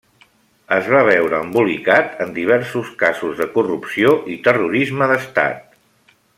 [0.77, 5.81] Es va veure embolicat en diversos casos de corrupció i terrorisme d'Estat.